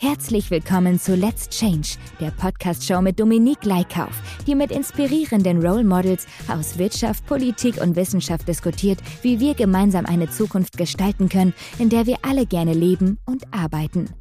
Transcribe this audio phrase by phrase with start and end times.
[0.00, 4.10] Herzlich willkommen zu Let's Change, der Podcast-Show mit Dominique Leikauf,
[4.44, 10.28] die mit inspirierenden Role Models aus Wirtschaft, Politik und Wissenschaft diskutiert, wie wir gemeinsam eine
[10.28, 14.12] Zukunft gestalten können, in der wir alle gerne leben und arbeiten.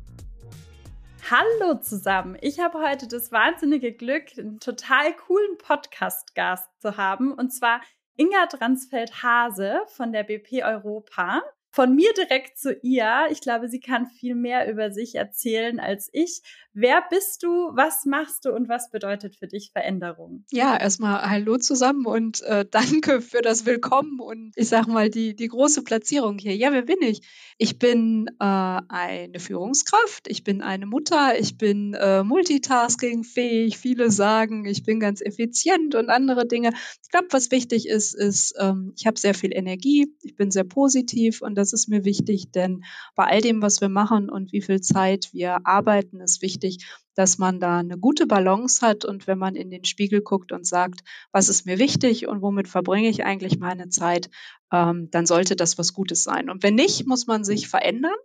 [1.30, 2.38] Hallo zusammen.
[2.42, 7.82] Ich habe heute das wahnsinnige Glück, einen total coolen Podcast-Gast zu haben, und zwar
[8.16, 11.42] Inga Dransfeld-Hase von der BP Europa
[11.74, 13.26] von mir direkt zu ihr.
[13.32, 16.44] Ich glaube, sie kann viel mehr über sich erzählen als ich.
[16.76, 17.70] Wer bist du?
[17.76, 20.44] Was machst du und was bedeutet für dich Veränderung?
[20.52, 25.36] Ja, erstmal Hallo zusammen und äh, danke für das Willkommen und ich sag mal die,
[25.36, 26.56] die große Platzierung hier.
[26.56, 27.22] Ja, wer bin ich?
[27.60, 33.78] Ich bin äh, eine Führungskraft, ich bin eine Mutter, ich bin äh, multitaskingfähig.
[33.78, 36.72] Viele sagen, ich bin ganz effizient und andere Dinge.
[37.04, 40.64] Ich glaube, was wichtig ist, ist, ähm, ich habe sehr viel Energie, ich bin sehr
[40.64, 44.62] positiv und das ist mir wichtig, denn bei all dem, was wir machen und wie
[44.64, 49.28] viel Zeit wir arbeiten, ist wichtig, wichtig, dass man da eine gute Balance hat und
[49.28, 53.10] wenn man in den Spiegel guckt und sagt, was ist mir wichtig und womit verbringe
[53.10, 54.32] ich eigentlich meine Zeit,
[54.72, 56.50] ähm, dann sollte das was Gutes sein.
[56.50, 58.16] Und wenn nicht, muss man sich verändern.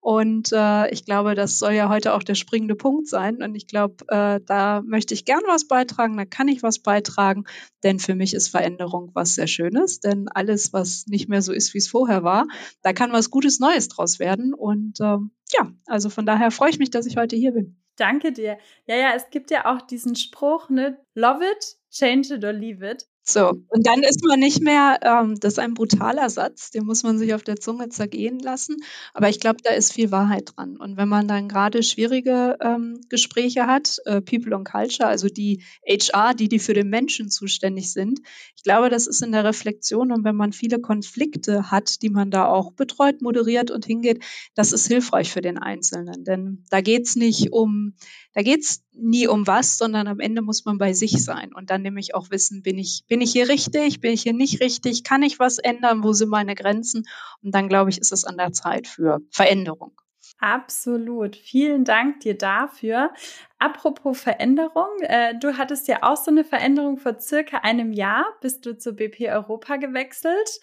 [0.00, 3.42] Und äh, ich glaube, das soll ja heute auch der springende Punkt sein.
[3.42, 7.44] Und ich glaube, äh, da möchte ich gern was beitragen, da kann ich was beitragen,
[7.82, 10.00] denn für mich ist Veränderung was sehr Schönes.
[10.00, 12.46] Denn alles, was nicht mehr so ist, wie es vorher war,
[12.82, 14.54] da kann was Gutes Neues draus werden.
[14.54, 17.76] Und ähm, ja, also von daher freue ich mich, dass ich heute hier bin.
[17.96, 18.56] Danke dir.
[18.86, 20.98] Ja, ja, es gibt ja auch diesen Spruch, ne?
[21.14, 23.06] Love it, change it or leave it.
[23.32, 27.02] So, und dann ist man nicht mehr, ähm, das ist ein brutaler Satz, den muss
[27.04, 28.76] man sich auf der Zunge zergehen lassen.
[29.14, 30.76] Aber ich glaube, da ist viel Wahrheit dran.
[30.76, 35.62] Und wenn man dann gerade schwierige ähm, Gespräche hat, äh, People and Culture, also die
[35.86, 38.20] HR, die, die für den Menschen zuständig sind,
[38.56, 42.30] ich glaube, das ist in der Reflexion und wenn man viele Konflikte hat, die man
[42.30, 44.22] da auch betreut, moderiert und hingeht,
[44.54, 46.24] das ist hilfreich für den Einzelnen.
[46.24, 47.94] Denn da geht's nicht um
[48.32, 51.82] da geht's nie um was, sondern am Ende muss man bei sich sein und dann
[51.82, 55.22] nämlich auch wissen, bin ich, bin ich hier richtig, bin ich hier nicht richtig, kann
[55.22, 57.06] ich was ändern, wo sind meine Grenzen?
[57.42, 59.92] Und dann glaube ich, ist es an der Zeit für Veränderung.
[60.38, 61.36] Absolut.
[61.36, 63.12] Vielen Dank dir dafür.
[63.58, 68.64] Apropos Veränderung, äh, du hattest ja auch so eine Veränderung vor circa einem Jahr, bist
[68.64, 70.60] du zur BP Europa gewechselt.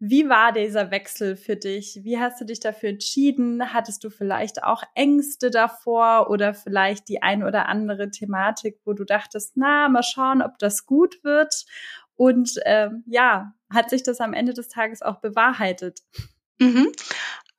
[0.00, 2.00] Wie war dieser Wechsel für dich?
[2.02, 3.72] Wie hast du dich dafür entschieden?
[3.72, 9.04] Hattest du vielleicht auch Ängste davor oder vielleicht die ein oder andere Thematik, wo du
[9.04, 11.64] dachtest, na, mal schauen, ob das gut wird?
[12.14, 16.00] Und ähm, ja, hat sich das am Ende des Tages auch bewahrheitet?
[16.60, 16.92] Mhm.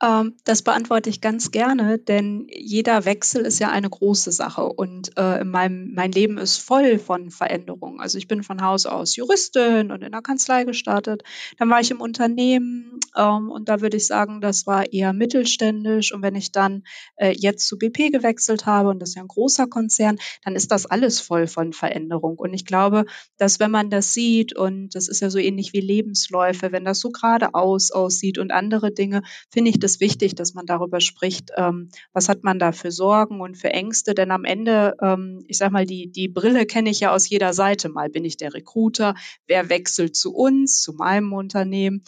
[0.01, 5.11] Ähm, das beantworte ich ganz gerne, denn jeder Wechsel ist ja eine große Sache und
[5.17, 7.99] äh, meinem, mein Leben ist voll von Veränderungen.
[7.99, 11.23] Also ich bin von Haus aus Juristin und in der Kanzlei gestartet.
[11.57, 16.13] Dann war ich im Unternehmen ähm, und da würde ich sagen, das war eher mittelständisch.
[16.13, 16.83] Und wenn ich dann
[17.17, 20.71] äh, jetzt zu BP gewechselt habe und das ist ja ein großer Konzern, dann ist
[20.71, 22.37] das alles voll von Veränderung.
[22.37, 23.05] Und ich glaube,
[23.37, 26.99] dass wenn man das sieht und das ist ja so ähnlich wie Lebensläufe, wenn das
[27.01, 31.51] so geradeaus aussieht und andere Dinge, finde ich das es wichtig, dass man darüber spricht,
[31.57, 34.13] ähm, was hat man da für Sorgen und für Ängste.
[34.13, 37.53] Denn am Ende, ähm, ich sage mal, die, die Brille kenne ich ja aus jeder
[37.53, 37.89] Seite.
[37.89, 39.15] Mal bin ich der Recruiter,
[39.47, 42.03] wer wechselt zu uns, zu meinem Unternehmen.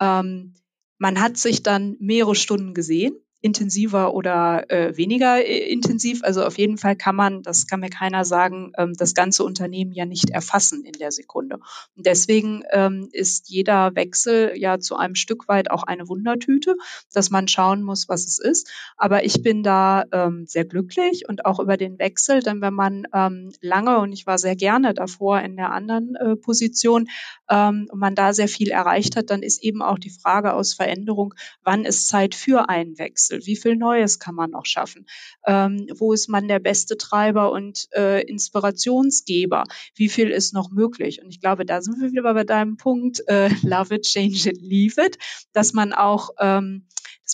[0.00, 0.54] Ähm,
[0.98, 6.24] man hat sich dann mehrere Stunden gesehen intensiver oder äh, weniger äh, intensiv.
[6.24, 9.92] Also auf jeden Fall kann man, das kann mir keiner sagen, ähm, das ganze Unternehmen
[9.92, 11.60] ja nicht erfassen in der Sekunde.
[11.96, 16.74] Und deswegen ähm, ist jeder Wechsel ja zu einem Stück weit auch eine Wundertüte,
[17.12, 18.68] dass man schauen muss, was es ist.
[18.96, 23.06] Aber ich bin da ähm, sehr glücklich und auch über den Wechsel, denn wenn man
[23.14, 27.08] ähm, lange, und ich war sehr gerne davor in der anderen äh, Position,
[27.48, 30.74] ähm, und man da sehr viel erreicht hat, dann ist eben auch die Frage aus
[30.74, 33.35] Veränderung, wann ist Zeit für einen Wechsel?
[33.44, 35.06] Wie viel Neues kann man noch schaffen?
[35.46, 39.64] Ähm, wo ist man der beste Treiber und äh, Inspirationsgeber?
[39.94, 41.20] Wie viel ist noch möglich?
[41.22, 44.60] Und ich glaube, da sind wir wieder bei deinem Punkt, äh, love it, change it,
[44.60, 45.18] leave it,
[45.52, 46.86] dass man auch ähm,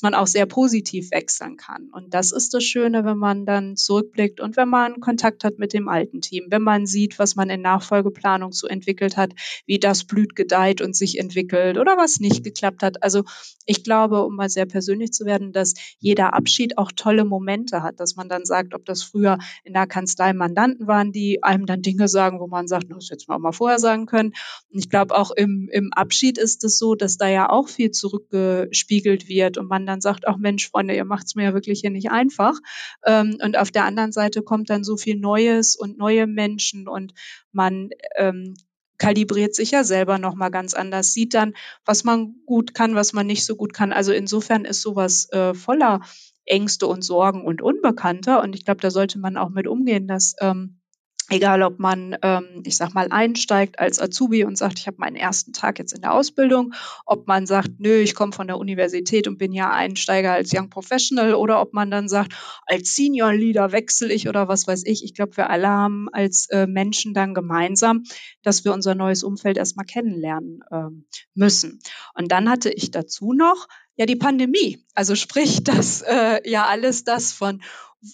[0.03, 1.89] dass man auch sehr positiv wechseln kann.
[1.93, 5.73] Und das ist das Schöne, wenn man dann zurückblickt und wenn man Kontakt hat mit
[5.73, 9.31] dem alten Team, wenn man sieht, was man in Nachfolgeplanung so entwickelt hat,
[9.65, 13.01] wie das blüht, gedeiht und sich entwickelt oder was nicht geklappt hat.
[13.05, 13.23] Also
[13.65, 18.01] ich glaube, um mal sehr persönlich zu werden, dass jeder Abschied auch tolle Momente hat,
[18.01, 21.83] dass man dann sagt, ob das früher in der Kanzlei Mandanten waren, die einem dann
[21.83, 24.33] Dinge sagen, wo man sagt, das hätte man auch mal vorher sagen können.
[24.73, 27.93] Und ich glaube, auch im, im Abschied ist es so, dass da ja auch viel
[27.93, 31.91] zurückgespiegelt wird und man dann sagt, ach Mensch, Freunde, ihr macht's mir ja wirklich hier
[31.91, 32.59] nicht einfach.
[33.05, 37.15] Ähm, und auf der anderen Seite kommt dann so viel Neues und neue Menschen und
[37.53, 38.55] man ähm,
[38.99, 41.55] kalibriert sich ja selber nochmal ganz anders, sieht dann,
[41.85, 43.93] was man gut kann, was man nicht so gut kann.
[43.93, 46.01] Also insofern ist sowas äh, voller
[46.45, 48.43] Ängste und Sorgen und Unbekannter.
[48.43, 50.82] Und ich glaube, da sollte man auch mit umgehen, dass ähm,
[51.33, 55.17] Egal, ob man, ähm, ich sag mal, einsteigt als Azubi und sagt, ich habe meinen
[55.17, 56.75] ersten Tag jetzt in der Ausbildung,
[57.07, 60.69] ob man sagt, nö, ich komme von der Universität und bin ja Einsteiger als Young
[60.69, 62.35] Professional, oder ob man dann sagt,
[62.67, 65.05] als Senior Leader wechsle ich oder was weiß ich.
[65.05, 68.03] Ich glaube, wir alle haben als äh, Menschen dann gemeinsam,
[68.43, 71.81] dass wir unser neues Umfeld erstmal kennenlernen ähm, müssen.
[72.15, 74.85] Und dann hatte ich dazu noch ja die Pandemie.
[74.95, 77.63] Also sprich, dass äh, ja alles das von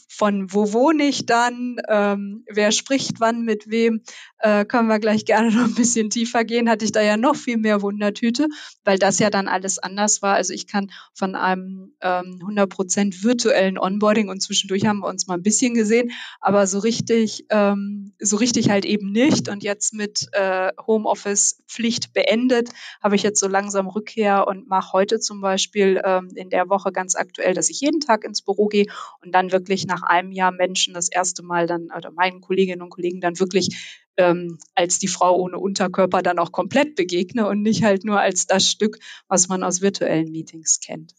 [0.08, 4.02] von wo wohne ich dann, ähm, wer spricht wann mit wem,
[4.38, 7.36] äh, können wir gleich gerne noch ein bisschen tiefer gehen, hatte ich da ja noch
[7.36, 8.48] viel mehr Wundertüte,
[8.84, 10.34] weil das ja dann alles anders war.
[10.34, 15.34] Also ich kann von einem ähm, 100% virtuellen Onboarding und zwischendurch haben wir uns mal
[15.34, 19.48] ein bisschen gesehen, aber so richtig, ähm, so richtig halt eben nicht.
[19.48, 22.70] Und jetzt mit äh, Homeoffice-Pflicht beendet,
[23.02, 26.92] habe ich jetzt so langsam Rückkehr und mache heute zum Beispiel ähm, in der Woche
[26.92, 28.86] ganz aktuell, dass ich jeden Tag ins Büro gehe
[29.22, 32.90] und dann wirklich nach einem Jahr Menschen das erste Mal dann oder meinen Kolleginnen und
[32.90, 37.84] Kollegen dann wirklich ähm, als die Frau ohne Unterkörper dann auch komplett begegne und nicht
[37.84, 38.98] halt nur als das Stück,
[39.28, 41.14] was man aus virtuellen Meetings kennt.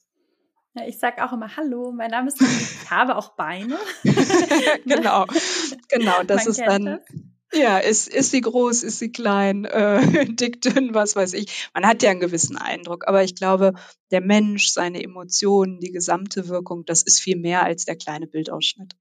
[0.75, 3.77] Ja, ich sage auch immer Hallo, mein Name ist ich habe auch Beine.
[4.85, 5.25] genau,
[5.87, 6.85] genau, das man ist dann.
[6.85, 6.99] Das.
[7.51, 10.01] Ja, ist, ist sie groß, ist sie klein, äh,
[10.35, 11.69] dick, dünn, was weiß ich.
[11.73, 13.73] Man hat ja einen gewissen Eindruck, aber ich glaube,
[14.11, 18.93] der Mensch, seine Emotionen, die gesamte Wirkung, das ist viel mehr als der kleine Bildausschnitt.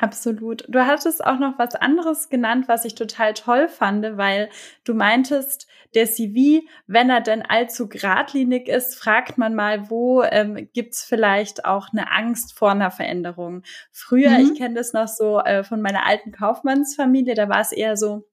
[0.00, 0.64] Absolut.
[0.68, 4.48] Du hattest auch noch was anderes genannt, was ich total toll fand, weil
[4.84, 10.68] du meintest, der CV, wenn er denn allzu geradlinig ist, fragt man mal, wo ähm,
[10.72, 13.62] gibt's vielleicht auch eine Angst vor einer Veränderung.
[13.92, 14.52] Früher, mhm.
[14.52, 18.24] ich kenne das noch so äh, von meiner alten Kaufmannsfamilie, da war es eher so,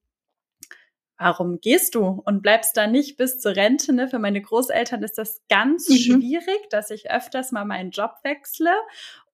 [1.18, 3.92] warum gehst du und bleibst da nicht bis zur Rente?
[3.92, 4.08] Ne?
[4.08, 5.94] Für meine Großeltern ist das ganz mhm.
[5.94, 8.72] schwierig, dass ich öfters mal meinen Job wechsle.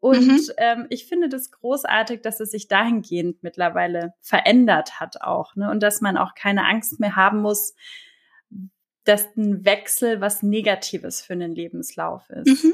[0.04, 0.50] Und mhm.
[0.58, 5.56] ähm, ich finde das großartig, dass es sich dahingehend mittlerweile verändert hat auch.
[5.56, 5.70] Ne?
[5.70, 7.74] Und dass man auch keine Angst mehr haben muss,
[9.04, 12.64] dass ein Wechsel was Negatives für einen Lebenslauf ist.
[12.64, 12.72] Mhm.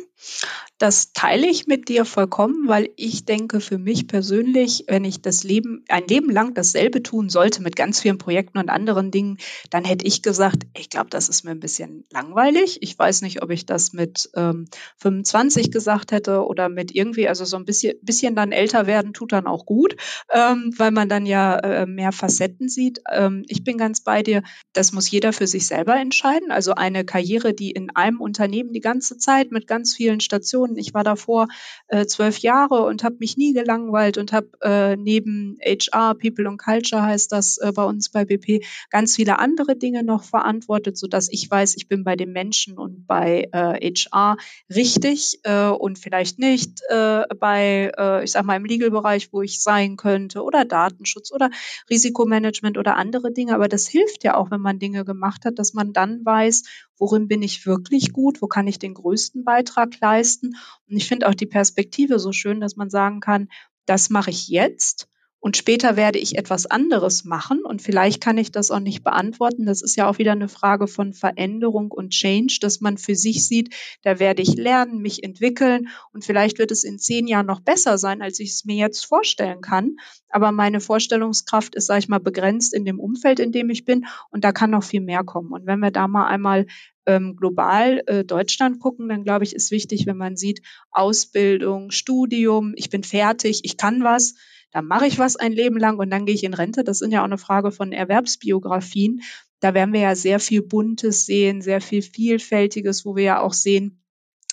[0.78, 5.44] Das teile ich mit dir vollkommen, weil ich denke für mich persönlich, wenn ich das
[5.44, 9.38] Leben, ein Leben lang dasselbe tun sollte mit ganz vielen Projekten und anderen Dingen,
[9.70, 12.78] dann hätte ich gesagt, ich glaube, das ist mir ein bisschen langweilig.
[12.80, 14.66] Ich weiß nicht, ob ich das mit ähm,
[14.98, 19.32] 25 gesagt hätte oder mit irgendwie, also so ein bisschen, bisschen dann älter werden tut
[19.32, 19.96] dann auch gut,
[20.32, 23.00] ähm, weil man dann ja äh, mehr Facetten sieht.
[23.10, 24.42] Ähm, ich bin ganz bei dir,
[24.72, 26.19] das muss jeder für sich selber entscheiden.
[26.50, 30.76] Also eine Karriere, die in einem Unternehmen die ganze Zeit mit ganz vielen Stationen.
[30.76, 31.48] Ich war davor
[31.88, 36.60] äh, zwölf Jahre und habe mich nie gelangweilt und habe äh, neben HR, People and
[36.60, 41.28] Culture heißt das äh, bei uns bei BP, ganz viele andere Dinge noch verantwortet, sodass
[41.30, 44.36] ich weiß, ich bin bei den Menschen und bei äh, HR
[44.68, 49.62] richtig äh, und vielleicht nicht äh, bei, äh, ich sag mal, im Legal-Bereich, wo ich
[49.62, 51.50] sein könnte oder Datenschutz oder
[51.88, 53.54] Risikomanagement oder andere Dinge.
[53.54, 56.64] Aber das hilft ja auch, wenn man Dinge gemacht hat, dass man dann weiß,
[56.98, 60.56] worin bin ich wirklich gut, wo kann ich den größten Beitrag leisten.
[60.88, 63.48] Und ich finde auch die Perspektive so schön, dass man sagen kann,
[63.86, 65.09] das mache ich jetzt
[65.40, 69.64] und später werde ich etwas anderes machen und vielleicht kann ich das auch nicht beantworten.
[69.64, 73.48] Das ist ja auch wieder eine Frage von Veränderung und Change, dass man für sich
[73.48, 77.60] sieht, da werde ich lernen, mich entwickeln und vielleicht wird es in zehn Jahren noch
[77.60, 79.96] besser sein, als ich es mir jetzt vorstellen kann.
[80.28, 84.06] Aber meine Vorstellungskraft ist, sage ich mal, begrenzt in dem Umfeld, in dem ich bin
[84.30, 85.52] und da kann noch viel mehr kommen.
[85.52, 86.66] Und wenn wir da mal einmal
[87.06, 92.74] ähm, global äh, Deutschland gucken, dann glaube ich, ist wichtig, wenn man sieht, Ausbildung, Studium,
[92.76, 94.34] ich bin fertig, ich kann was
[94.72, 96.84] da mache ich was ein Leben lang und dann gehe ich in Rente.
[96.84, 99.22] Das sind ja auch eine Frage von Erwerbsbiografien.
[99.60, 103.52] Da werden wir ja sehr viel Buntes sehen, sehr viel Vielfältiges, wo wir ja auch
[103.52, 103.99] sehen,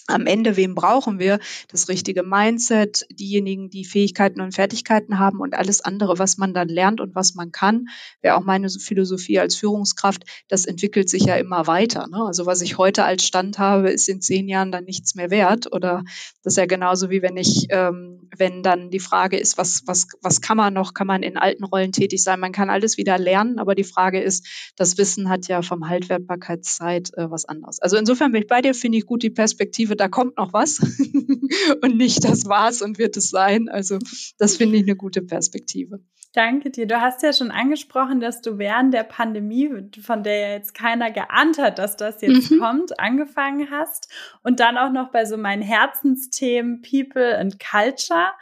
[0.08, 1.40] am Ende, wem brauchen wir?
[1.68, 6.70] Das richtige Mindset, diejenigen, die Fähigkeiten und Fertigkeiten haben und alles andere, was man dann
[6.70, 7.88] lernt und was man kann,
[8.22, 12.08] wäre auch meine Philosophie als Führungskraft, das entwickelt sich ja immer weiter.
[12.08, 12.24] Ne?
[12.26, 15.72] Also was ich heute als Stand habe, ist in zehn Jahren dann nichts mehr wert.
[15.74, 16.04] Oder
[16.44, 20.08] das ist ja genauso wie wenn ich, ähm, wenn dann die Frage ist, was, was,
[20.22, 20.94] was kann man noch?
[20.94, 22.40] Kann man in alten Rollen tätig sein?
[22.40, 24.48] Man kann alles wieder lernen, aber die Frage ist,
[24.78, 27.80] das Wissen hat ja vom Haltwertbarkeitszeit äh, was anderes.
[27.82, 30.80] Also insofern bin ich bei dir, finde ich gut die Perspektive da kommt noch was
[31.82, 33.70] und nicht das war's und wird es sein.
[33.70, 34.00] Also
[34.38, 36.00] das finde ich eine gute Perspektive.
[36.34, 36.86] Danke dir.
[36.86, 39.70] Du hast ja schon angesprochen, dass du während der Pandemie,
[40.02, 42.60] von der ja jetzt keiner geahnt hat, dass das jetzt mhm.
[42.60, 44.12] kommt, angefangen hast
[44.44, 48.34] und dann auch noch bei so meinen Herzensthemen People and Culture.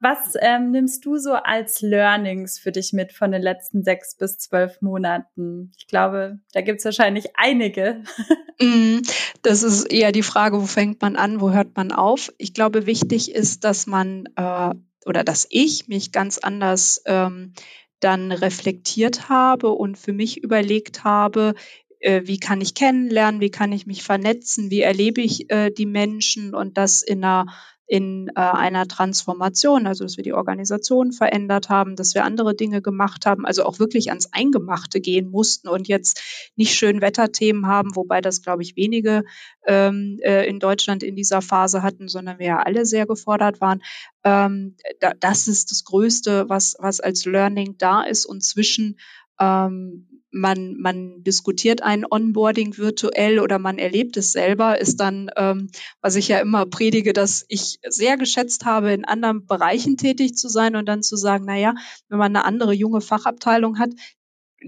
[0.00, 4.38] Was ähm, nimmst du so als Learnings für dich mit von den letzten sechs bis
[4.38, 5.72] zwölf Monaten?
[5.78, 8.02] Ich glaube, da gibt es wahrscheinlich einige.
[8.58, 9.02] Mhm.
[9.42, 12.32] Das ist eher die Frage, wo fängt man an, wo hört man auf?
[12.38, 14.74] Ich glaube, wichtig ist, dass man äh,
[15.06, 17.52] oder dass ich mich ganz anders ähm,
[18.00, 21.54] dann reflektiert habe und für mich überlegt habe,
[22.00, 25.86] äh, wie kann ich kennenlernen, wie kann ich mich vernetzen, wie erlebe ich äh, die
[25.86, 27.46] Menschen und das in einer
[27.86, 32.82] in äh, einer Transformation, also dass wir die Organisation verändert haben, dass wir andere Dinge
[32.82, 37.94] gemacht haben, also auch wirklich ans Eingemachte gehen mussten und jetzt nicht schön Wetterthemen haben,
[37.94, 39.24] wobei das, glaube ich, wenige
[39.66, 43.82] ähm, äh, in Deutschland in dieser Phase hatten, sondern wir ja alle sehr gefordert waren.
[44.24, 48.98] Ähm, da, das ist das Größte, was, was als Learning da ist und zwischen
[49.38, 55.70] ähm, man, man diskutiert ein Onboarding virtuell oder man erlebt es selber, ist dann, ähm,
[56.00, 60.48] was ich ja immer predige, dass ich sehr geschätzt habe, in anderen Bereichen tätig zu
[60.48, 61.74] sein und dann zu sagen, na ja,
[62.08, 63.90] wenn man eine andere junge Fachabteilung hat,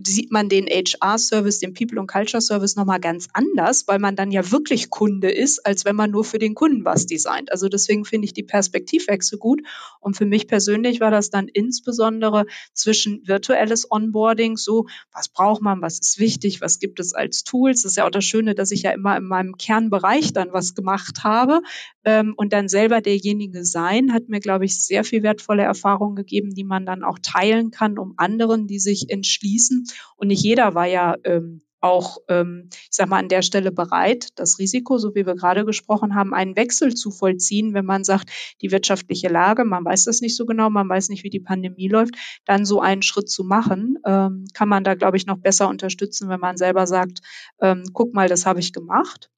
[0.06, 4.50] sieht man den HR-Service, den People- und Culture-Service nochmal ganz anders, weil man dann ja
[4.50, 7.50] wirklich Kunde ist, als wenn man nur für den Kunden was designt.
[7.52, 9.62] Also deswegen finde ich die Perspektivwechsel gut.
[10.00, 15.82] Und für mich persönlich war das dann insbesondere zwischen virtuelles Onboarding, so was braucht man,
[15.82, 17.82] was ist wichtig, was gibt es als Tools.
[17.82, 20.74] Das ist ja auch das Schöne, dass ich ja immer in meinem Kernbereich dann was
[20.74, 21.62] gemacht habe
[22.04, 26.54] ähm, und dann selber derjenige sein, hat mir, glaube ich, sehr viel wertvolle Erfahrungen gegeben,
[26.54, 30.86] die man dann auch teilen kann, um anderen, die sich entschließen, und nicht jeder war
[30.86, 35.26] ja ähm, auch, ähm, ich sag mal, an der Stelle bereit, das Risiko, so wie
[35.26, 38.30] wir gerade gesprochen haben, einen Wechsel zu vollziehen, wenn man sagt,
[38.62, 41.88] die wirtschaftliche Lage, man weiß das nicht so genau, man weiß nicht, wie die Pandemie
[41.88, 42.14] läuft,
[42.44, 46.28] dann so einen Schritt zu machen, ähm, kann man da, glaube ich, noch besser unterstützen,
[46.28, 47.20] wenn man selber sagt,
[47.60, 49.30] ähm, guck mal, das habe ich gemacht.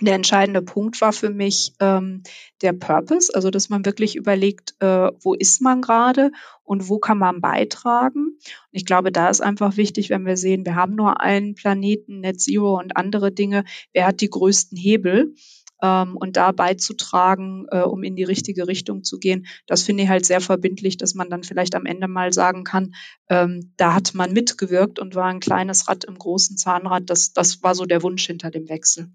[0.00, 2.22] Der entscheidende Punkt war für mich ähm,
[2.62, 6.30] der Purpose, also dass man wirklich überlegt, äh, wo ist man gerade
[6.62, 8.26] und wo kann man beitragen.
[8.26, 12.20] Und ich glaube, da ist einfach wichtig, wenn wir sehen, wir haben nur einen Planeten,
[12.20, 15.34] Net Zero und andere Dinge, wer hat die größten Hebel?
[15.82, 20.08] Ähm, und da beizutragen, äh, um in die richtige Richtung zu gehen, das finde ich
[20.08, 22.94] halt sehr verbindlich, dass man dann vielleicht am Ende mal sagen kann,
[23.28, 27.10] ähm, da hat man mitgewirkt und war ein kleines Rad im großen Zahnrad.
[27.10, 29.10] Das, das war so der Wunsch hinter dem Wechsel.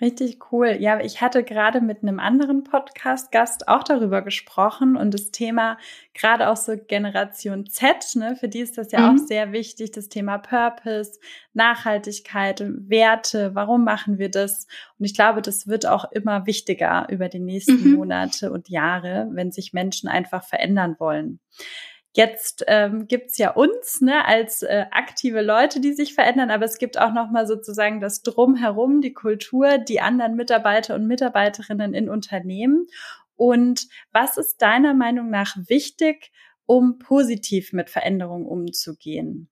[0.00, 0.78] Richtig cool.
[0.80, 5.76] Ja, ich hatte gerade mit einem anderen Podcast-Gast auch darüber gesprochen und das Thema
[6.14, 9.06] gerade auch so Generation Z, ne, für die ist das ja mhm.
[9.10, 11.20] auch sehr wichtig, das Thema Purpose,
[11.52, 14.66] Nachhaltigkeit, Werte, warum machen wir das?
[14.98, 17.96] Und ich glaube, das wird auch immer wichtiger über die nächsten mhm.
[17.96, 21.40] Monate und Jahre, wenn sich Menschen einfach verändern wollen.
[22.12, 26.78] Jetzt ähm, gibt ja uns ne, als äh, aktive Leute, die sich verändern, aber es
[26.78, 32.86] gibt auch nochmal sozusagen das Drumherum, die Kultur, die anderen Mitarbeiter und Mitarbeiterinnen in Unternehmen.
[33.36, 36.32] Und was ist deiner Meinung nach wichtig,
[36.66, 39.48] um positiv mit Veränderungen umzugehen?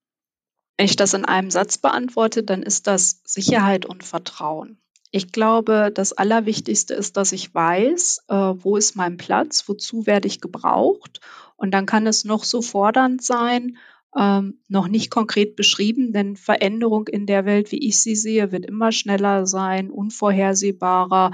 [0.77, 4.81] Wenn ich das in einem Satz beantworte, dann ist das Sicherheit und Vertrauen.
[5.11, 10.29] Ich glaube, das Allerwichtigste ist, dass ich weiß, äh, wo ist mein Platz, wozu werde
[10.29, 11.21] ich gebraucht.
[11.57, 13.79] Und dann kann es noch so fordernd sein,
[14.17, 18.67] ähm, noch nicht konkret beschrieben, denn Veränderung in der Welt, wie ich sie sehe, wird
[18.67, 21.33] immer schneller sein, unvorhersehbarer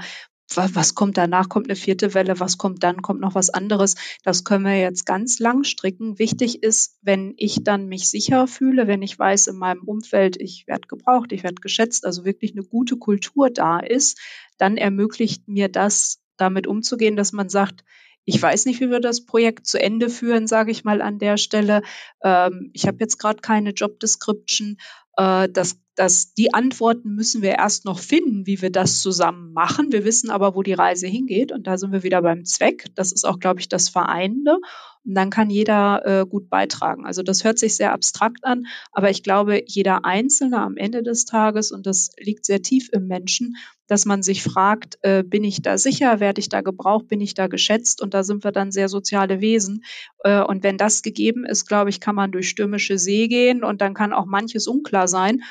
[0.53, 1.49] was kommt danach?
[1.49, 2.39] Kommt eine vierte Welle?
[2.39, 3.01] Was kommt dann?
[3.01, 3.95] Kommt noch was anderes?
[4.23, 6.19] Das können wir jetzt ganz lang stricken.
[6.19, 10.65] Wichtig ist, wenn ich dann mich sicher fühle, wenn ich weiß, in meinem Umfeld, ich
[10.67, 14.19] werde gebraucht, ich werde geschätzt, also wirklich eine gute Kultur da ist,
[14.57, 17.83] dann ermöglicht mir das, damit umzugehen, dass man sagt,
[18.25, 21.37] ich weiß nicht, wie wir das Projekt zu Ende führen, sage ich mal an der
[21.37, 21.81] Stelle.
[22.23, 24.77] Ähm, ich habe jetzt gerade keine Job Description.
[25.15, 29.91] Äh, das dass die Antworten müssen wir erst noch finden, wie wir das zusammen machen.
[29.91, 32.85] Wir wissen aber, wo die Reise hingeht und da sind wir wieder beim Zweck.
[32.95, 34.59] Das ist auch, glaube ich, das Vereinende.
[35.05, 37.05] Und dann kann jeder äh, gut beitragen.
[37.05, 41.25] Also das hört sich sehr abstrakt an, aber ich glaube, jeder Einzelne am Ende des
[41.25, 43.55] Tages, und das liegt sehr tief im Menschen,
[43.87, 47.35] dass man sich fragt, äh, bin ich da sicher, werde ich da gebraucht, bin ich
[47.35, 48.01] da geschätzt?
[48.01, 49.83] Und da sind wir dann sehr soziale Wesen.
[50.23, 53.81] Äh, und wenn das gegeben ist, glaube ich, kann man durch stürmische See gehen und
[53.81, 55.43] dann kann auch manches unklar sein.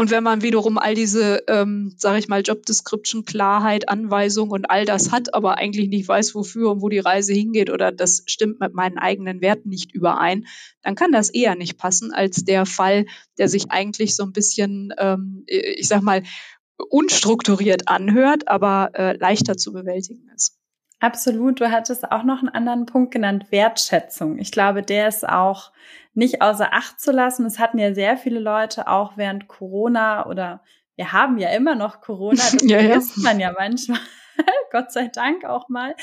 [0.00, 4.70] Und wenn man wiederum all diese, ähm, sage ich mal, Job Description, Klarheit, Anweisung und
[4.70, 8.22] all das hat, aber eigentlich nicht weiß, wofür und wo die Reise hingeht oder das
[8.24, 10.46] stimmt mit meinen eigenen Werten nicht überein,
[10.80, 13.04] dann kann das eher nicht passen als der Fall,
[13.36, 16.22] der sich eigentlich so ein bisschen, ähm, ich sag mal,
[16.88, 20.59] unstrukturiert anhört, aber äh, leichter zu bewältigen ist.
[21.00, 21.60] Absolut.
[21.60, 24.38] Du hattest auch noch einen anderen Punkt genannt, Wertschätzung.
[24.38, 25.72] Ich glaube, der ist auch
[26.14, 27.46] nicht außer Acht zu lassen.
[27.46, 30.62] Es hatten ja sehr viele Leute auch während Corona oder
[30.96, 33.22] wir haben ja immer noch Corona, das ja, vergisst ja.
[33.22, 34.00] man ja manchmal.
[34.70, 35.94] Gott sei Dank auch mal,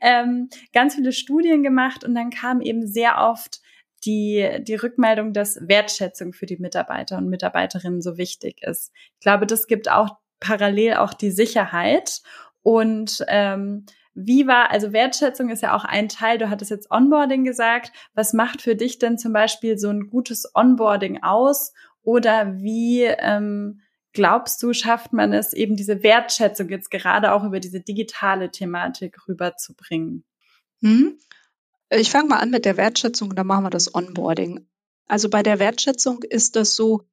[0.00, 3.60] ähm, ganz viele Studien gemacht und dann kam eben sehr oft
[4.04, 8.92] die, die Rückmeldung, dass Wertschätzung für die Mitarbeiter und Mitarbeiterinnen so wichtig ist.
[9.14, 12.20] Ich glaube, das gibt auch parallel auch die Sicherheit
[12.62, 13.86] und ähm,
[14.16, 17.92] wie war, also Wertschätzung ist ja auch ein Teil, du hattest jetzt Onboarding gesagt.
[18.14, 21.74] Was macht für dich denn zum Beispiel so ein gutes Onboarding aus?
[22.02, 23.82] Oder wie ähm,
[24.14, 29.28] glaubst du, schafft man es eben diese Wertschätzung jetzt gerade auch über diese digitale Thematik
[29.28, 30.24] rüberzubringen?
[30.80, 31.18] Hm.
[31.90, 34.66] Ich fange mal an mit der Wertschätzung und dann machen wir das Onboarding.
[35.06, 37.06] Also bei der Wertschätzung ist das so,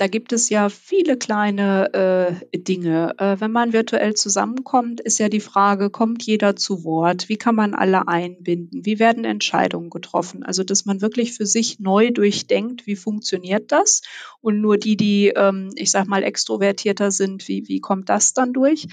[0.00, 3.14] da gibt es ja viele kleine äh, Dinge.
[3.18, 7.28] Äh, wenn man virtuell zusammenkommt, ist ja die Frage, kommt jeder zu Wort?
[7.28, 8.86] Wie kann man alle einbinden?
[8.86, 10.42] Wie werden Entscheidungen getroffen?
[10.42, 14.00] Also, dass man wirklich für sich neu durchdenkt, wie funktioniert das?
[14.40, 18.54] Und nur die, die, ähm, ich sag mal, extrovertierter sind, wie, wie kommt das dann
[18.54, 18.86] durch?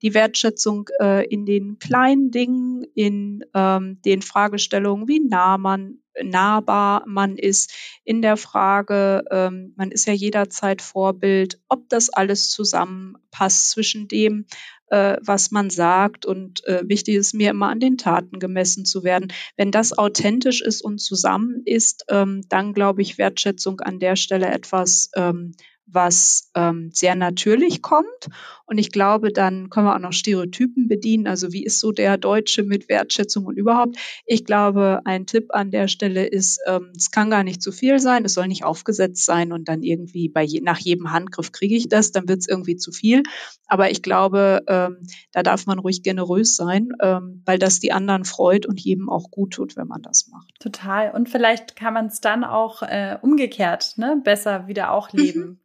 [0.00, 7.04] Die Wertschätzung äh, in den kleinen Dingen, in ähm, den Fragestellungen, wie nah man nahbar
[7.06, 13.70] man ist in der Frage, ähm, man ist ja jederzeit Vorbild, ob das alles zusammenpasst
[13.70, 14.46] zwischen dem,
[14.88, 16.26] äh, was man sagt.
[16.26, 19.32] Und äh, wichtig ist mir immer an den Taten gemessen zu werden.
[19.56, 24.46] Wenn das authentisch ist und zusammen ist, ähm, dann glaube ich Wertschätzung an der Stelle
[24.46, 25.54] etwas ähm,
[25.86, 28.28] was ähm, sehr natürlich kommt.
[28.66, 31.26] Und ich glaube, dann können wir auch noch Stereotypen bedienen.
[31.26, 33.96] Also wie ist so der Deutsche mit Wertschätzung und überhaupt?
[34.24, 37.98] Ich glaube, ein Tipp an der Stelle ist, ähm, es kann gar nicht zu viel
[37.98, 41.76] sein, es soll nicht aufgesetzt sein und dann irgendwie bei je, nach jedem Handgriff kriege
[41.76, 43.22] ich das, dann wird es irgendwie zu viel.
[43.66, 44.98] Aber ich glaube, ähm,
[45.32, 49.30] da darf man ruhig generös sein, ähm, weil das die anderen freut und jedem auch
[49.30, 50.54] gut tut, wenn man das macht.
[50.60, 51.10] Total.
[51.10, 55.40] Und vielleicht kann man es dann auch äh, umgekehrt ne, besser wieder auch leben.
[55.40, 55.58] Mhm.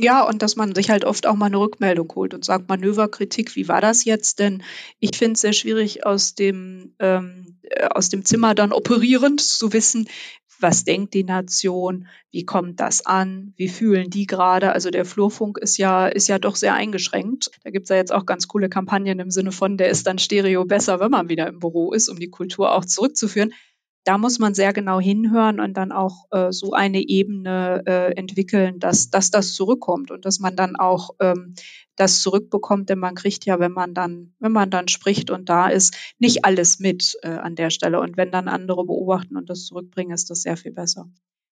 [0.00, 3.56] Ja, und dass man sich halt oft auch mal eine Rückmeldung holt und sagt, Manöverkritik,
[3.56, 4.38] wie war das jetzt?
[4.38, 4.62] Denn
[5.00, 9.72] ich finde es sehr schwierig, aus dem, ähm, äh, aus dem Zimmer dann operierend zu
[9.72, 10.08] wissen,
[10.60, 14.72] was denkt die Nation, wie kommt das an, wie fühlen die gerade.
[14.72, 17.50] Also der Flurfunk ist ja, ist ja doch sehr eingeschränkt.
[17.64, 20.64] Da gibt's ja jetzt auch ganz coole Kampagnen im Sinne von, der ist dann Stereo
[20.64, 23.52] besser, wenn man wieder im Büro ist, um die Kultur auch zurückzuführen
[24.08, 28.78] da muss man sehr genau hinhören und dann auch äh, so eine Ebene äh, entwickeln,
[28.78, 31.52] dass, dass das zurückkommt und dass man dann auch ähm,
[31.94, 35.68] das zurückbekommt, denn man kriegt ja, wenn man dann, wenn man dann spricht und da
[35.68, 38.00] ist, nicht alles mit äh, an der Stelle.
[38.00, 41.10] Und wenn dann andere beobachten und das zurückbringen, ist das sehr viel besser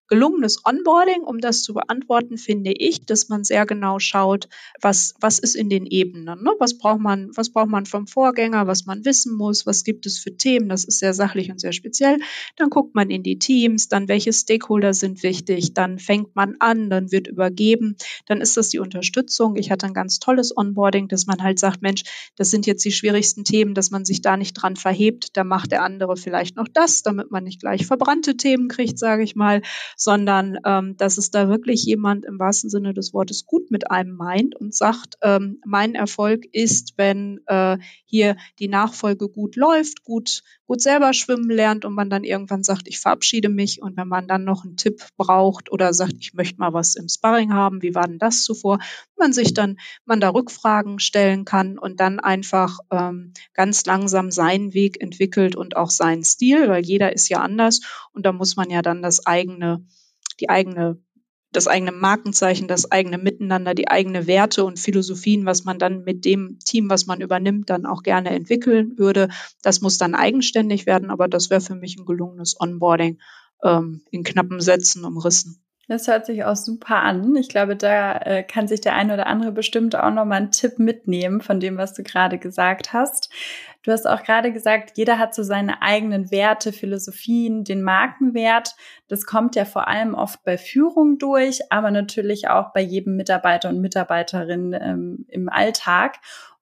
[0.09, 4.49] gelungenes Onboarding, um das zu beantworten, finde ich, dass man sehr genau schaut,
[4.81, 6.43] was, was ist in den Ebenen.
[6.43, 6.53] Ne?
[6.59, 10.19] Was braucht man, was braucht man vom Vorgänger, was man wissen muss, was gibt es
[10.19, 12.19] für Themen, das ist sehr sachlich und sehr speziell.
[12.57, 16.91] Dann guckt man in die Teams, dann welche Stakeholder sind wichtig, dann fängt man an,
[16.91, 19.57] dann wird übergeben, dann ist das die Unterstützung.
[19.57, 22.05] Ich hatte ein ganz tolles Onboarding, dass man halt sagt, Mensch,
[22.37, 25.73] das sind jetzt die schwierigsten Themen, dass man sich da nicht dran verhebt, da macht
[25.73, 29.63] der andere vielleicht noch das, damit man nicht gleich verbrannte Themen kriegt, sage ich mal,
[29.97, 34.15] sondern ähm, dass es da wirklich jemand im wahrsten Sinne des Wortes gut mit einem
[34.15, 40.43] meint und sagt, ähm, mein Erfolg ist, wenn äh, hier die Nachfolge gut läuft, gut,
[40.67, 43.83] gut selber schwimmen lernt und man dann irgendwann sagt, ich verabschiede mich.
[43.83, 47.09] Und wenn man dann noch einen Tipp braucht oder sagt, ich möchte mal was im
[47.09, 48.79] Sparring haben, wie war denn das zuvor,
[49.17, 54.75] man sich dann, man da Rückfragen stellen kann und dann einfach ähm, ganz langsam seinen
[54.75, 57.81] Weg entwickelt und auch seinen Stil, weil jeder ist ja anders.
[58.13, 59.87] Und da muss man ja dann das eigene
[60.41, 60.99] die eigene,
[61.53, 66.25] das eigene Markenzeichen, das eigene Miteinander, die eigene Werte und Philosophien, was man dann mit
[66.25, 69.29] dem Team, was man übernimmt, dann auch gerne entwickeln würde.
[69.63, 73.19] Das muss dann eigenständig werden, aber das wäre für mich ein gelungenes Onboarding
[73.63, 75.63] ähm, in knappen Sätzen umrissen.
[75.89, 77.37] Das hört sich auch super an.
[77.37, 80.81] Ich glaube, da äh, kann sich der eine oder andere bestimmt auch nochmal einen Tipp
[80.81, 83.31] mitnehmen von dem, was du gerade gesagt hast.
[83.87, 88.75] Du hast auch gerade gesagt, jeder hat so seine eigenen Werte, Philosophien, den Markenwert.
[89.07, 93.69] Das kommt ja vor allem oft bei Führung durch, aber natürlich auch bei jedem Mitarbeiter
[93.69, 96.17] und Mitarbeiterin ähm, im Alltag.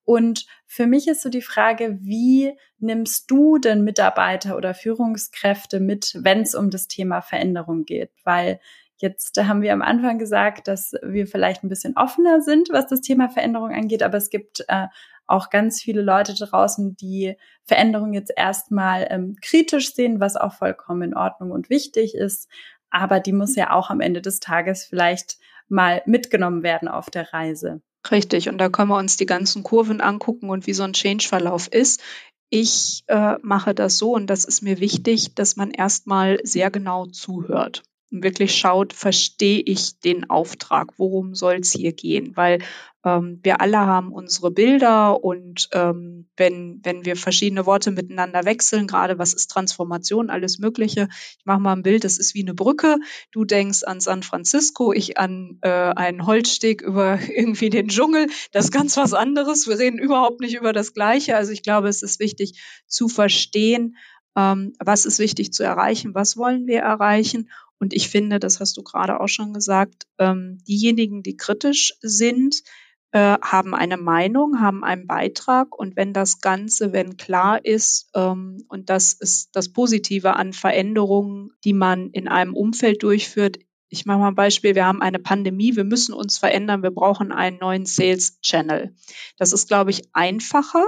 [0.05, 6.19] Und für mich ist so die Frage, wie nimmst du denn Mitarbeiter oder Führungskräfte mit,
[6.21, 8.11] wenn es um das Thema Veränderung geht?
[8.25, 8.61] Weil
[8.99, 13.01] Jetzt haben wir am Anfang gesagt, dass wir vielleicht ein bisschen offener sind, was das
[13.01, 14.87] Thema Veränderung angeht, aber es gibt äh,
[15.27, 21.03] auch ganz viele Leute draußen, die Veränderung jetzt erstmal ähm, kritisch sehen, was auch vollkommen
[21.03, 22.49] in Ordnung und wichtig ist.
[22.91, 27.33] Aber die muss ja auch am Ende des Tages vielleicht mal mitgenommen werden auf der
[27.33, 27.81] Reise.
[28.11, 31.69] Richtig, und da können wir uns die ganzen Kurven angucken und wie so ein Change-Verlauf
[31.69, 32.03] ist
[32.51, 37.07] ich äh, mache das so und das ist mir wichtig, dass man erstmal sehr genau
[37.07, 37.83] zuhört
[38.23, 42.37] wirklich schaut, verstehe ich den Auftrag, worum soll es hier gehen?
[42.37, 42.61] Weil
[43.05, 48.87] ähm, wir alle haben unsere Bilder und ähm, wenn, wenn wir verschiedene Worte miteinander wechseln,
[48.87, 51.09] gerade was ist Transformation, alles Mögliche.
[51.39, 52.97] Ich mache mal ein Bild, das ist wie eine Brücke.
[53.31, 58.29] Du denkst an San Francisco, ich an äh, einen Holzsteg über irgendwie den Dschungel.
[58.53, 59.69] Das ist ganz was anderes.
[59.69, 61.37] Wir reden überhaupt nicht über das Gleiche.
[61.37, 63.97] Also ich glaube, es ist wichtig zu verstehen,
[64.37, 67.51] ähm, was ist wichtig zu erreichen, was wollen wir erreichen
[67.85, 72.63] und ich finde, das hast du gerade auch schon gesagt, ähm, diejenigen, die kritisch sind,
[73.11, 78.65] äh, haben eine Meinung, haben einen Beitrag und wenn das Ganze, wenn klar ist, ähm,
[78.69, 83.59] und das ist das Positive an Veränderungen, die man in einem Umfeld durchführt.
[83.91, 84.75] Ich mache mal ein Beispiel.
[84.75, 85.77] Wir haben eine Pandemie.
[85.77, 86.83] Wir müssen uns verändern.
[86.83, 88.97] Wir brauchen einen neuen Sales Channel.
[89.37, 90.87] Das ist, glaube ich, einfacher,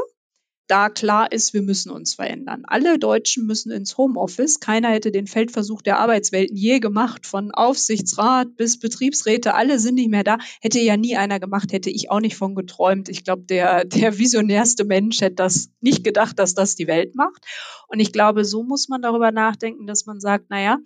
[0.68, 2.62] da klar ist, wir müssen uns verändern.
[2.66, 4.60] Alle Deutschen müssen ins Homeoffice.
[4.60, 10.10] Keiner hätte den Feldversuch der Arbeitswelten je gemacht, von Aufsichtsrat bis Betriebsräte, alle sind nicht
[10.10, 10.38] mehr da.
[10.60, 13.08] Hätte ja nie einer gemacht, hätte ich auch nicht von geträumt.
[13.08, 17.44] Ich glaube, der, der visionärste Mensch hätte das nicht gedacht, dass das die Welt macht.
[17.88, 20.78] Und ich glaube, so muss man darüber nachdenken, dass man sagt, naja,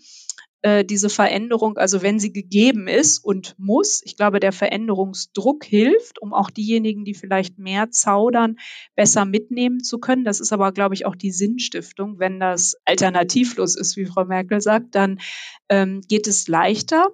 [0.63, 6.21] äh, diese Veränderung, also wenn sie gegeben ist und muss, ich glaube, der Veränderungsdruck hilft,
[6.21, 8.57] um auch diejenigen, die vielleicht mehr zaudern,
[8.95, 10.25] besser mitnehmen zu können.
[10.25, 12.19] Das ist aber, glaube ich, auch die Sinnstiftung.
[12.19, 15.21] Wenn das alternativlos ist, wie Frau Merkel sagt, dann
[15.69, 17.07] ähm, geht es leichter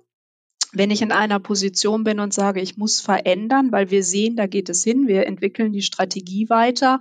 [0.72, 4.46] wenn ich in einer Position bin und sage, ich muss verändern, weil wir sehen, da
[4.46, 7.00] geht es hin, wir entwickeln die Strategie weiter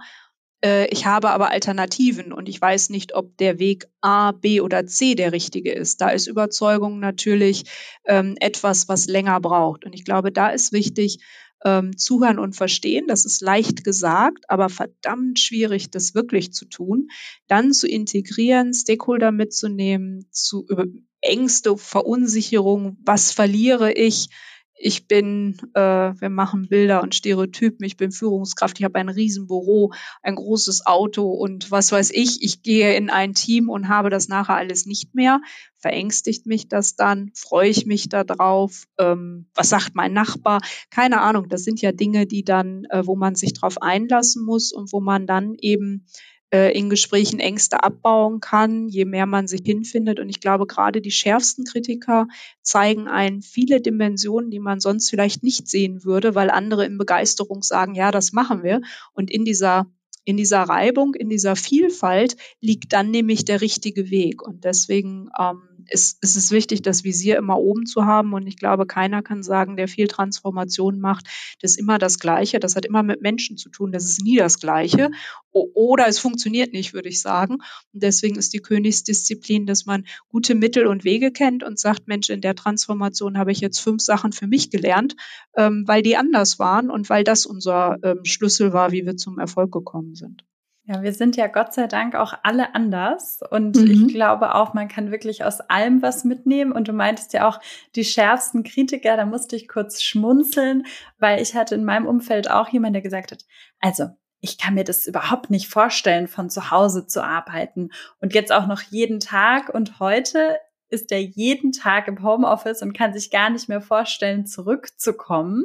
[0.65, 4.87] äh, ich habe aber Alternativen und ich weiß nicht, ob der Weg A, B oder
[4.87, 6.01] C der richtige ist.
[6.01, 7.65] Da ist Überzeugung natürlich
[8.05, 9.85] ähm, etwas, was länger braucht.
[9.85, 11.19] Und ich glaube, da ist wichtig,
[11.63, 13.05] ähm, zuhören und verstehen.
[13.07, 17.09] Das ist leicht gesagt, aber verdammt schwierig, das wirklich zu tun.
[17.47, 20.85] Dann zu integrieren, Stakeholder mitzunehmen, zu über
[21.21, 24.29] Ängste, Verunsicherung, was verliere ich,
[24.77, 29.93] ich bin, äh, wir machen Bilder und Stereotypen, ich bin Führungskraft, ich habe ein Riesenbüro,
[30.21, 34.27] ein großes Auto und was weiß ich, ich gehe in ein Team und habe das
[34.27, 35.41] nachher alles nicht mehr.
[35.77, 37.31] Verängstigt mich das dann?
[37.35, 38.85] Freue ich mich darauf?
[38.97, 40.61] Ähm, was sagt mein Nachbar?
[40.89, 44.71] Keine Ahnung, das sind ja Dinge, die dann, äh, wo man sich drauf einlassen muss
[44.73, 46.05] und wo man dann eben
[46.51, 50.19] in Gesprächen Ängste abbauen kann, je mehr man sich hinfindet.
[50.19, 52.27] Und ich glaube, gerade die schärfsten Kritiker
[52.61, 57.63] zeigen ein viele Dimensionen, die man sonst vielleicht nicht sehen würde, weil andere in Begeisterung
[57.63, 58.81] sagen, ja, das machen wir.
[59.13, 59.87] Und in dieser
[60.27, 64.41] in dieser Reibung, in dieser Vielfalt liegt dann nämlich der richtige Weg.
[64.41, 68.33] Und deswegen ähm, ist, ist es wichtig, das Visier immer oben zu haben.
[68.33, 71.27] Und ich glaube, keiner kann sagen, der viel Transformation macht,
[71.61, 72.59] das ist immer das Gleiche.
[72.59, 73.91] Das hat immer mit Menschen zu tun.
[73.91, 75.11] Das ist nie das Gleiche.
[75.51, 77.55] Oder es funktioniert nicht, würde ich sagen.
[77.93, 82.29] Und deswegen ist die Königsdisziplin, dass man gute Mittel und Wege kennt und sagt, Mensch,
[82.29, 85.15] in der Transformation habe ich jetzt fünf Sachen für mich gelernt,
[85.55, 89.39] ähm, weil die anders waren und weil das unser ähm, Schlüssel war, wie wir zum
[89.39, 90.43] Erfolg gekommen sind.
[90.87, 93.39] Ja, wir sind ja Gott sei Dank auch alle anders.
[93.49, 93.87] Und mhm.
[93.87, 96.71] ich glaube auch, man kann wirklich aus allem was mitnehmen.
[96.71, 97.59] Und du meintest ja auch
[97.95, 100.83] die schärfsten Kritiker, da musste ich kurz schmunzeln,
[101.17, 103.45] weil ich hatte in meinem Umfeld auch jemand, der gesagt hat,
[103.79, 104.09] also
[104.41, 107.89] ich kann mir das überhaupt nicht vorstellen, von zu Hause zu arbeiten.
[108.19, 109.69] Und jetzt auch noch jeden Tag.
[109.69, 114.45] Und heute ist er jeden Tag im Homeoffice und kann sich gar nicht mehr vorstellen,
[114.45, 115.63] zurückzukommen.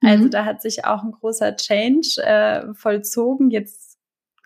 [0.00, 0.24] Also mhm.
[0.24, 3.50] Also da hat sich auch ein großer Change äh, vollzogen.
[3.50, 3.83] Jetzt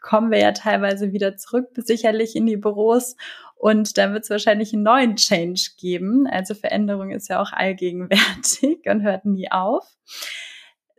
[0.08, 3.14] kommen wir ja teilweise wieder zurück, sicherlich in die Büros.
[3.56, 6.26] Und dann wird es wahrscheinlich einen neuen Change geben.
[6.26, 9.84] Also Veränderung ist ja auch allgegenwärtig und hört nie auf.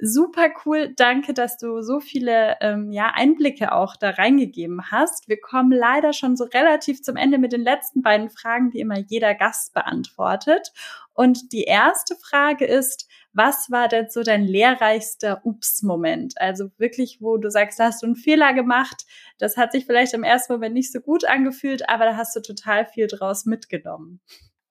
[0.01, 0.93] Super cool.
[0.95, 5.27] Danke, dass du so viele ähm, ja, Einblicke auch da reingegeben hast.
[5.27, 8.99] Wir kommen leider schon so relativ zum Ende mit den letzten beiden Fragen, die immer
[8.99, 10.71] jeder Gast beantwortet.
[11.13, 16.33] Und die erste Frage ist, was war denn so dein lehrreichster Ups-Moment?
[16.37, 19.05] Also wirklich, wo du sagst, da hast du einen Fehler gemacht.
[19.37, 22.41] Das hat sich vielleicht im ersten Moment nicht so gut angefühlt, aber da hast du
[22.41, 24.19] total viel draus mitgenommen.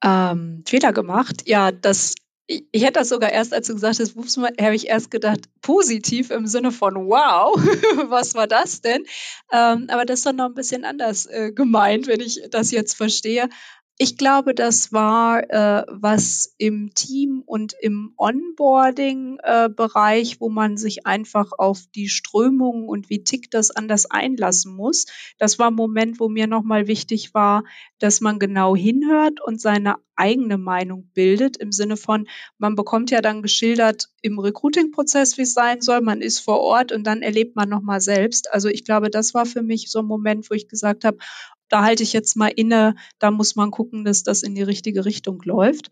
[0.04, 1.42] Ähm, Fehler gemacht?
[1.46, 2.14] Ja, das
[2.48, 6.30] ich, hätte das sogar erst, als du gesagt hast, Wups, habe ich erst gedacht, positiv
[6.30, 7.54] im Sinne von wow,
[8.08, 9.04] was war das denn?
[9.52, 12.94] Ähm, aber das ist dann noch ein bisschen anders äh, gemeint, wenn ich das jetzt
[12.94, 13.50] verstehe.
[14.00, 21.04] Ich glaube, das war äh, was im Team und im Onboarding-Bereich, äh, wo man sich
[21.04, 25.06] einfach auf die Strömungen und wie tickt das anders einlassen muss.
[25.38, 27.64] Das war ein Moment, wo mir nochmal wichtig war,
[27.98, 33.20] dass man genau hinhört und seine eigene Meinung bildet, im Sinne von, man bekommt ja
[33.20, 37.56] dann geschildert im Recruiting-Prozess, wie es sein soll, man ist vor Ort und dann erlebt
[37.56, 38.52] man nochmal selbst.
[38.52, 41.18] Also ich glaube, das war für mich so ein Moment, wo ich gesagt habe,
[41.68, 45.04] da halte ich jetzt mal inne, da muss man gucken, dass das in die richtige
[45.04, 45.90] Richtung läuft.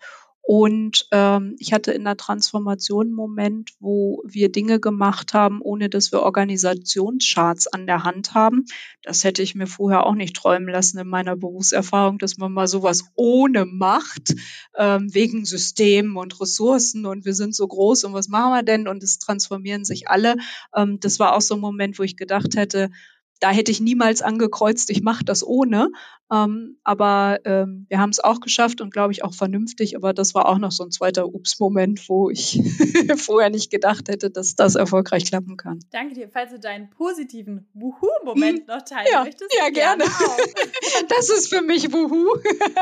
[0.49, 5.91] Und ähm, ich hatte in der Transformation einen Moment, wo wir Dinge gemacht haben, ohne
[5.91, 8.65] dass wir Organisationscharts an der Hand haben.
[9.03, 12.69] Das hätte ich mir vorher auch nicht träumen lassen in meiner Berufserfahrung, dass man mal
[12.69, 14.37] sowas ohne macht,
[14.77, 18.87] ähm, wegen Systemen und Ressourcen und wir sind so groß und was machen wir denn?
[18.87, 20.37] Und es transformieren sich alle.
[20.73, 22.91] Ähm, das war auch so ein Moment, wo ich gedacht hätte,
[23.41, 25.91] da hätte ich niemals angekreuzt, ich mache das ohne.
[26.33, 29.97] Ähm, aber ähm, wir haben es auch geschafft und glaube ich auch vernünftig.
[29.97, 32.61] Aber das war auch noch so ein zweiter Ups-Moment, wo ich
[33.17, 35.81] vorher nicht gedacht hätte, dass das erfolgreich klappen kann.
[35.93, 36.29] Danke dir.
[36.29, 38.67] Falls du deinen positiven Wuhu-Moment hm.
[38.67, 39.55] noch teilen ja, möchtest.
[39.57, 40.05] Ja, gerne.
[40.05, 40.13] gerne
[41.09, 42.37] das ist für mich Wuhu.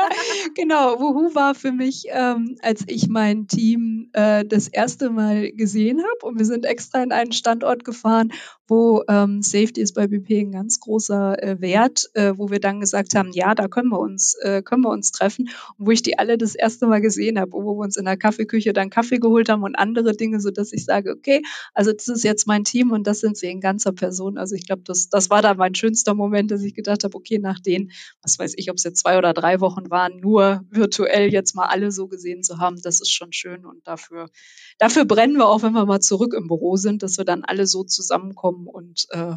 [0.55, 5.99] genau, Wuhu war für mich, ähm, als ich mein Team äh, das erste Mal gesehen
[5.99, 8.31] habe und wir sind extra in einen Standort gefahren,
[8.67, 12.79] wo ähm, Safety ist bei BP ein ganz großer äh, Wert, äh, wo wir dann
[12.79, 15.49] gesagt haben, ja, da können wir uns, äh, können wir uns treffen.
[15.77, 18.17] Und wo ich die alle das erste Mal gesehen habe, wo wir uns in der
[18.17, 21.41] Kaffeeküche dann Kaffee geholt haben und andere Dinge, so dass ich sage, okay,
[21.73, 24.37] also das ist jetzt mein Team und das sind sie in ganzer Person.
[24.37, 27.39] Also ich glaube, das, das war da mein schönster Moment, dass ich gedacht habe, okay,
[27.39, 31.31] nach den, was weiß ich, ob es jetzt zwei oder drei Wochen waren, nur virtuell
[31.31, 34.29] jetzt mal alle so gesehen zu haben, das ist schon schön und dafür,
[34.77, 37.67] dafür brennen wir auch, wenn wir mal zurück im Büro sind, dass wir dann alle
[37.67, 39.35] so zusammenkommen und äh,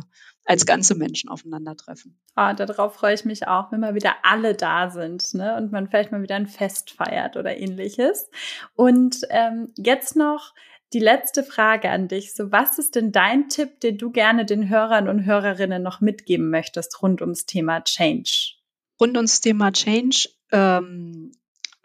[0.49, 2.19] als ganze Menschen aufeinandertreffen.
[2.35, 5.55] Ah, darauf freue ich mich auch, wenn mal wieder alle da sind ne?
[5.57, 8.31] und man vielleicht mal wieder ein Fest feiert oder ähnliches.
[8.75, 10.55] Und ähm, jetzt noch
[10.95, 12.33] die letzte Frage an dich.
[12.33, 16.49] So, was ist denn dein Tipp, den du gerne den Hörern und Hörerinnen noch mitgeben
[16.49, 18.55] möchtest rund ums Thema Change?
[18.99, 21.33] Rund ums Thema Change ähm,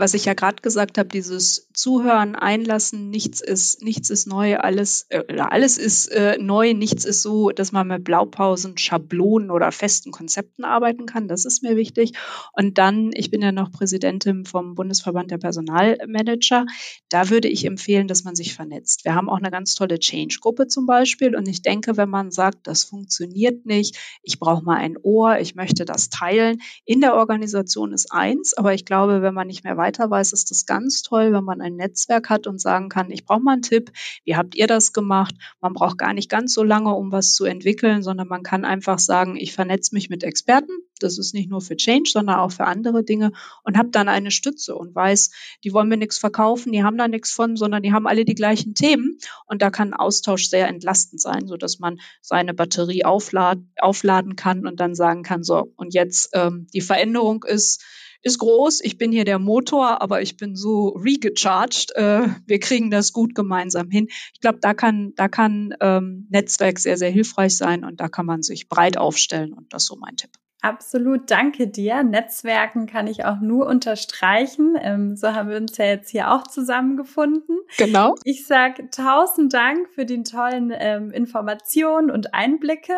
[0.04, 5.06] was ich ja gerade gesagt habe, dieses Zuhören, Einlassen, nichts ist, nichts ist neu, alles,
[5.08, 10.12] äh, alles ist äh, neu, nichts ist so, dass man mit Blaupausen, Schablonen oder festen
[10.12, 11.30] Konzepten arbeiten kann.
[11.30, 12.12] Das ist mir wichtig.
[12.52, 16.66] Und dann, ich bin ja noch Präsidentin vom Bundesverband der Personalmanager.
[17.08, 19.06] Da würde ich empfehlen, dass man sich vernetzt.
[19.06, 21.34] Wir haben auch eine ganz tolle Change-Gruppe zum Beispiel.
[21.34, 25.56] Und ich denke, wenn man sagt, das funktioniert nicht, ich brauche mal ein Ohr, ich
[25.56, 29.78] möchte das teilen, in der Organisation ist eins, aber ich glaube, wenn man nicht mehr
[29.78, 33.26] weiter weiß, ist das ganz toll, wenn man ein Netzwerk hat und sagen kann, ich
[33.26, 33.92] brauche mal einen Tipp,
[34.26, 35.36] wie habt ihr das gemacht?
[35.62, 39.00] Man braucht gar nicht ganz so lange, um was zu entwickeln, sondern man kann einfach
[39.00, 40.72] sagen, ich vernetze mich mit Experten.
[41.00, 43.32] Das ist nicht nur für Change, sondern auch für andere Dinge
[43.64, 45.32] und habe dann eine Stütze und weiß,
[45.64, 48.36] die wollen mir nichts verkaufen, die haben da nichts von, sondern die haben alle die
[48.36, 53.72] gleichen Themen und da kann Austausch sehr entlastend sein, so dass man seine Batterie aufladen,
[53.80, 57.84] aufladen kann und dann sagen kann, so und jetzt ähm, die Veränderung ist
[58.24, 61.96] ist groß, ich bin hier der Motor, aber ich bin so regecharged.
[61.96, 64.08] Äh, wir kriegen das gut gemeinsam hin.
[64.34, 68.26] Ich glaube, da kann, da kann ähm, Netzwerk sehr, sehr hilfreich sein und da kann
[68.26, 70.32] man sich breit aufstellen und das ist so mein Tipp.
[70.62, 72.04] Absolut, danke dir.
[72.04, 74.78] Netzwerken kann ich auch nur unterstreichen.
[74.80, 77.60] Ähm, so haben wir uns ja jetzt hier auch zusammengefunden.
[77.78, 78.16] Genau.
[78.24, 82.96] Ich sage tausend Dank für die tollen ähm, Informationen und Einblicke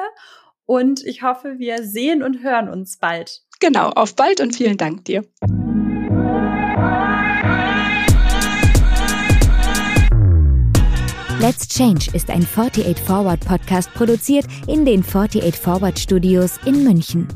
[0.67, 3.41] und ich hoffe, wir sehen und hören uns bald.
[3.59, 5.23] Genau, auf bald und vielen Dank dir.
[11.39, 17.27] Let's Change ist ein 48 Forward Podcast produziert in den 48 Forward Studios in München.